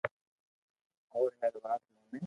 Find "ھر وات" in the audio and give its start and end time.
1.41-1.81